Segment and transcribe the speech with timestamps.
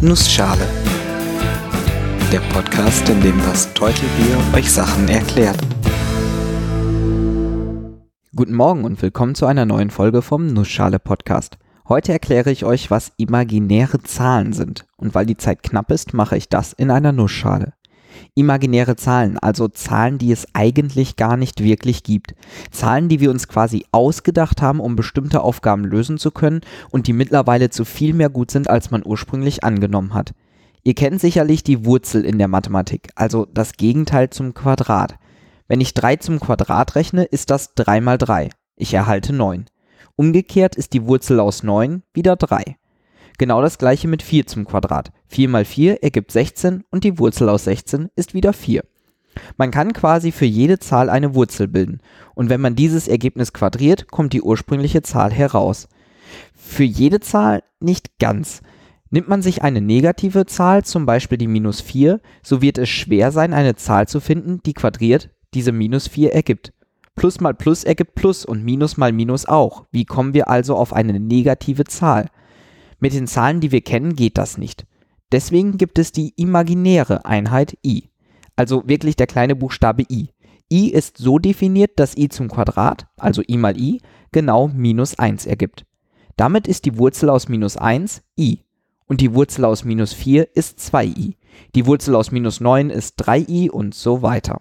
[0.00, 0.64] Nussschale.
[2.30, 5.58] Der Podcast, in dem das Teutelbier euch Sachen erklärt.
[8.32, 11.58] Guten Morgen und willkommen zu einer neuen Folge vom Nussschale Podcast.
[11.88, 14.86] Heute erkläre ich euch, was imaginäre Zahlen sind.
[14.96, 17.72] Und weil die Zeit knapp ist, mache ich das in einer Nussschale
[18.34, 22.34] imaginäre Zahlen, also Zahlen, die es eigentlich gar nicht wirklich gibt.
[22.70, 26.60] Zahlen, die wir uns quasi ausgedacht haben, um bestimmte Aufgaben lösen zu können
[26.90, 30.34] und die mittlerweile zu viel mehr gut sind, als man ursprünglich angenommen hat.
[30.82, 35.16] Ihr kennt sicherlich die Wurzel in der Mathematik, also das Gegenteil zum Quadrat.
[35.66, 38.48] Wenn ich 3 zum Quadrat rechne, ist das 3 mal 3.
[38.76, 39.66] Ich erhalte 9.
[40.16, 42.76] Umgekehrt ist die Wurzel aus 9 wieder 3.
[43.38, 45.12] Genau das gleiche mit 4 zum Quadrat.
[45.28, 48.82] 4 mal 4 ergibt 16 und die Wurzel aus 16 ist wieder 4.
[49.56, 52.00] Man kann quasi für jede Zahl eine Wurzel bilden
[52.34, 55.88] und wenn man dieses Ergebnis quadriert, kommt die ursprüngliche Zahl heraus.
[56.54, 58.62] Für jede Zahl nicht ganz.
[59.10, 63.30] Nimmt man sich eine negative Zahl, zum Beispiel die minus 4, so wird es schwer
[63.32, 66.72] sein, eine Zahl zu finden, die quadriert diese minus 4 ergibt.
[67.14, 69.86] Plus mal Plus ergibt Plus und Minus mal Minus auch.
[69.90, 72.26] Wie kommen wir also auf eine negative Zahl?
[73.00, 74.86] Mit den Zahlen, die wir kennen, geht das nicht.
[75.30, 78.08] Deswegen gibt es die imaginäre Einheit i,
[78.56, 80.30] also wirklich der kleine Buchstabe i.
[80.70, 84.00] i ist so definiert, dass i zum Quadrat, also i mal i,
[84.32, 85.84] genau minus 1 ergibt.
[86.36, 88.60] Damit ist die Wurzel aus minus 1 i
[89.06, 91.34] und die Wurzel aus minus 4 ist 2i.
[91.74, 94.60] Die Wurzel aus minus 9 ist 3i und so weiter.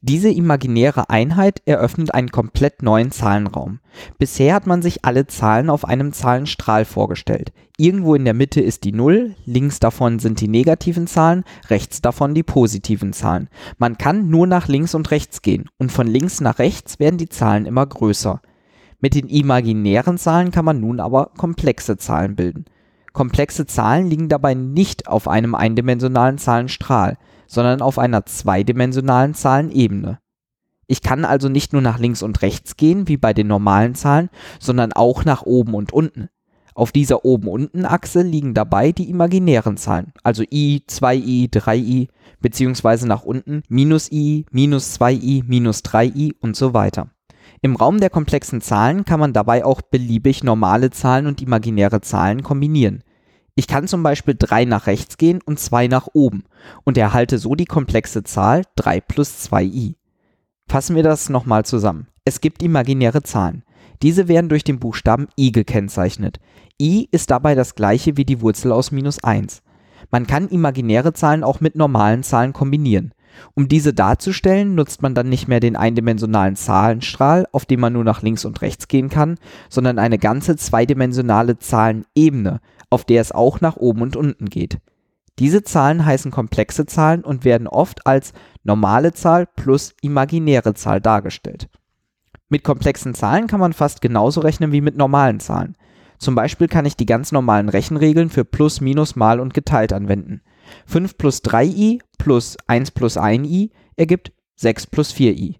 [0.00, 3.80] Diese imaginäre Einheit eröffnet einen komplett neuen Zahlenraum.
[4.18, 7.52] Bisher hat man sich alle Zahlen auf einem Zahlenstrahl vorgestellt.
[7.76, 12.34] Irgendwo in der Mitte ist die 0, links davon sind die negativen Zahlen, rechts davon
[12.34, 13.48] die positiven Zahlen.
[13.78, 17.28] Man kann nur nach links und rechts gehen und von links nach rechts werden die
[17.28, 18.40] Zahlen immer größer.
[19.00, 22.64] Mit den imaginären Zahlen kann man nun aber komplexe Zahlen bilden.
[23.12, 27.16] Komplexe Zahlen liegen dabei nicht auf einem eindimensionalen Zahlenstrahl
[27.48, 30.20] sondern auf einer zweidimensionalen Zahlenebene.
[30.86, 34.30] Ich kann also nicht nur nach links und rechts gehen, wie bei den normalen Zahlen,
[34.60, 36.28] sondern auch nach oben und unten.
[36.74, 42.06] Auf dieser Oben-Unten-Achse liegen dabei die imaginären Zahlen, also i, 2i, 3i,
[42.40, 47.10] beziehungsweise nach unten minus i, minus 2i, minus 3i und so weiter.
[47.62, 52.44] Im Raum der komplexen Zahlen kann man dabei auch beliebig normale Zahlen und imaginäre Zahlen
[52.44, 53.02] kombinieren.
[53.58, 56.44] Ich kann zum Beispiel 3 nach rechts gehen und 2 nach oben
[56.84, 59.96] und erhalte so die komplexe Zahl 3 plus 2i.
[60.68, 62.06] Fassen wir das nochmal zusammen.
[62.24, 63.64] Es gibt imaginäre Zahlen.
[64.00, 66.38] Diese werden durch den Buchstaben i gekennzeichnet.
[66.80, 69.62] i ist dabei das gleiche wie die Wurzel aus minus 1.
[70.12, 73.12] Man kann imaginäre Zahlen auch mit normalen Zahlen kombinieren.
[73.54, 78.04] Um diese darzustellen, nutzt man dann nicht mehr den eindimensionalen Zahlenstrahl, auf dem man nur
[78.04, 79.36] nach links und rechts gehen kann,
[79.68, 84.78] sondern eine ganze zweidimensionale Zahlenebene, auf der es auch nach oben und unten geht.
[85.38, 88.32] Diese Zahlen heißen komplexe Zahlen und werden oft als
[88.64, 91.68] normale Zahl plus imaginäre Zahl dargestellt.
[92.48, 95.76] Mit komplexen Zahlen kann man fast genauso rechnen wie mit normalen Zahlen.
[96.18, 100.40] Zum Beispiel kann ich die ganz normalen Rechenregeln für plus, minus, mal und geteilt anwenden.
[100.86, 105.56] 5 plus 3i plus 1 plus 1i ergibt 6 plus 4i.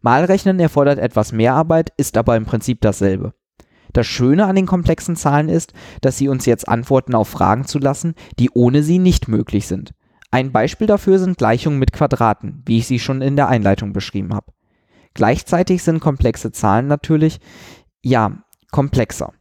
[0.00, 3.34] Malrechnen erfordert etwas mehr Arbeit, ist aber im Prinzip dasselbe.
[3.92, 8.14] Das Schöne an den komplexen Zahlen ist, dass sie uns jetzt Antworten auf Fragen zulassen,
[8.38, 9.92] die ohne sie nicht möglich sind.
[10.30, 14.32] Ein Beispiel dafür sind Gleichungen mit Quadraten, wie ich sie schon in der Einleitung beschrieben
[14.34, 14.52] habe.
[15.14, 17.40] Gleichzeitig sind komplexe Zahlen natürlich,
[18.02, 19.32] ja, komplexer.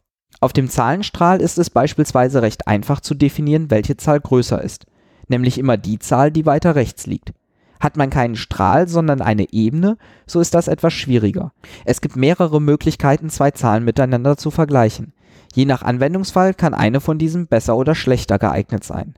[0.41, 4.85] Auf dem Zahlenstrahl ist es beispielsweise recht einfach zu definieren, welche Zahl größer ist,
[5.27, 7.33] nämlich immer die Zahl, die weiter rechts liegt.
[7.79, 11.53] Hat man keinen Strahl, sondern eine Ebene, so ist das etwas schwieriger.
[11.85, 15.13] Es gibt mehrere Möglichkeiten, zwei Zahlen miteinander zu vergleichen.
[15.53, 19.15] Je nach Anwendungsfall kann eine von diesen besser oder schlechter geeignet sein.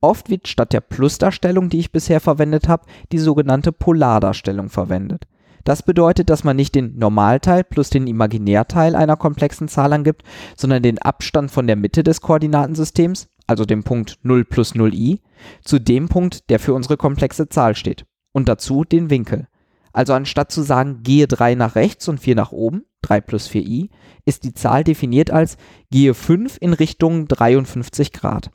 [0.00, 5.26] Oft wird statt der Plusdarstellung, die ich bisher verwendet habe, die sogenannte Polardarstellung verwendet.
[5.64, 10.22] Das bedeutet, dass man nicht den Normalteil plus den Imaginärteil einer komplexen Zahl angibt,
[10.56, 15.18] sondern den Abstand von der Mitte des Koordinatensystems, also dem Punkt 0 plus 0i,
[15.64, 18.06] zu dem Punkt, der für unsere komplexe Zahl steht.
[18.32, 19.48] Und dazu den Winkel.
[19.92, 23.88] Also anstatt zu sagen, gehe 3 nach rechts und 4 nach oben, 3 plus 4i,
[24.24, 25.56] ist die Zahl definiert als
[25.90, 28.50] gehe 5 in Richtung 53 Grad.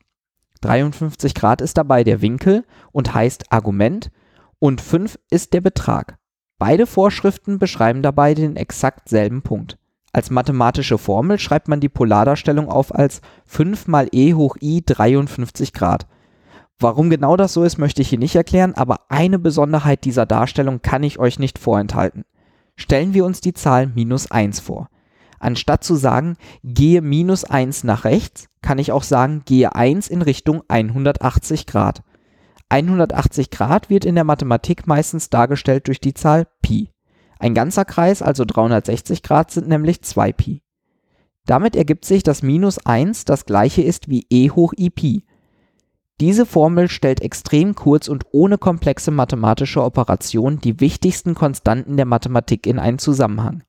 [0.61, 4.11] 53 Grad ist dabei der Winkel und heißt Argument
[4.59, 6.17] und 5 ist der Betrag.
[6.59, 9.77] Beide Vorschriften beschreiben dabei den exakt selben Punkt.
[10.13, 15.73] Als mathematische Formel schreibt man die Polardarstellung auf als 5 mal e hoch i 53
[15.73, 16.05] Grad.
[16.79, 20.83] Warum genau das so ist, möchte ich hier nicht erklären, aber eine Besonderheit dieser Darstellung
[20.83, 22.25] kann ich euch nicht vorenthalten.
[22.75, 24.89] Stellen wir uns die Zahl minus 1 vor.
[25.39, 30.21] Anstatt zu sagen, gehe minus 1 nach rechts, kann ich auch sagen, gehe 1 in
[30.21, 32.03] Richtung 180 Grad.
[32.69, 36.92] 180 Grad wird in der Mathematik meistens dargestellt durch die Zahl Pi.
[37.43, 40.61] Ein ganzer Kreis, also 360 Grad, sind nämlich 2 Pi.
[41.45, 45.25] Damit ergibt sich, dass minus 1 das gleiche ist wie e hoch i Pi.
[46.21, 52.65] Diese Formel stellt extrem kurz und ohne komplexe mathematische Operationen die wichtigsten Konstanten der Mathematik
[52.65, 53.63] in einen Zusammenhang.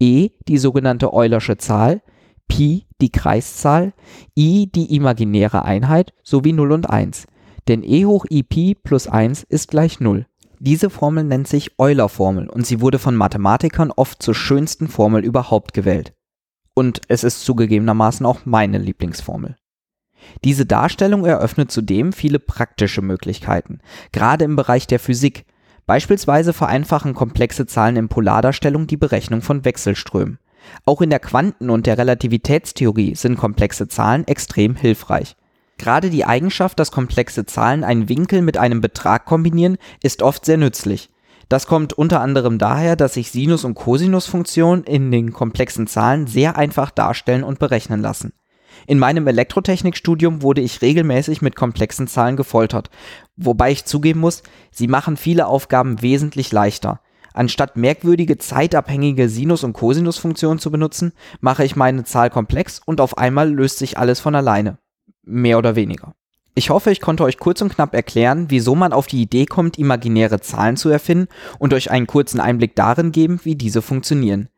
[0.00, 2.00] e die sogenannte Eulersche Zahl,
[2.48, 3.92] Pi die Kreiszahl,
[4.38, 7.26] i die imaginäre Einheit sowie 0 und 1.
[7.68, 10.24] Denn e hoch i Pi plus 1 ist gleich 0.
[10.60, 15.72] Diese Formel nennt sich Euler-Formel und sie wurde von Mathematikern oft zur schönsten Formel überhaupt
[15.72, 16.14] gewählt.
[16.74, 19.56] Und es ist zugegebenermaßen auch meine Lieblingsformel.
[20.44, 23.78] Diese Darstellung eröffnet zudem viele praktische Möglichkeiten,
[24.12, 25.46] gerade im Bereich der Physik.
[25.86, 30.38] Beispielsweise vereinfachen komplexe Zahlen in Polardarstellung die Berechnung von Wechselströmen.
[30.84, 35.36] Auch in der Quanten- und der Relativitätstheorie sind komplexe Zahlen extrem hilfreich.
[35.78, 40.56] Gerade die Eigenschaft, dass komplexe Zahlen einen Winkel mit einem Betrag kombinieren, ist oft sehr
[40.56, 41.10] nützlich.
[41.48, 46.56] Das kommt unter anderem daher, dass sich Sinus- und Cosinusfunktionen in den komplexen Zahlen sehr
[46.56, 48.34] einfach darstellen und berechnen lassen.
[48.86, 52.90] In meinem Elektrotechnikstudium wurde ich regelmäßig mit komplexen Zahlen gefoltert,
[53.36, 57.00] wobei ich zugeben muss, sie machen viele Aufgaben wesentlich leichter.
[57.32, 63.16] Anstatt merkwürdige zeitabhängige Sinus- und Cosinusfunktionen zu benutzen, mache ich meine Zahl komplex und auf
[63.16, 64.78] einmal löst sich alles von alleine.
[65.28, 66.14] Mehr oder weniger.
[66.54, 69.78] Ich hoffe, ich konnte euch kurz und knapp erklären, wieso man auf die Idee kommt,
[69.78, 71.28] imaginäre Zahlen zu erfinden
[71.58, 74.48] und euch einen kurzen Einblick darin geben, wie diese funktionieren.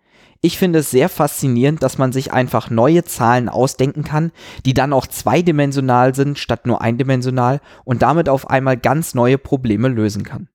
[0.41, 4.33] Ich finde es sehr faszinierend, dass man sich einfach neue Zahlen ausdenken kann,
[4.65, 9.89] die dann auch zweidimensional sind statt nur eindimensional und damit auf einmal ganz neue Probleme
[9.89, 10.49] lösen kann.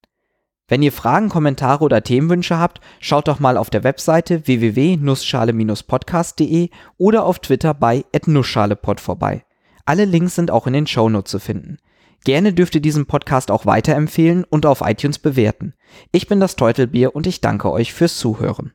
[0.68, 7.24] Wenn ihr Fragen, Kommentare oder Themenwünsche habt, schaut doch mal auf der Webseite www.nussschale-podcast.de oder
[7.24, 9.45] auf Twitter bei @nussschalepod vorbei.
[9.86, 11.78] Alle Links sind auch in den Shownotes zu finden.
[12.24, 15.76] Gerne dürft ihr diesen Podcast auch weiterempfehlen und auf iTunes bewerten.
[16.12, 18.74] Ich bin das Teutelbier und ich danke euch fürs Zuhören.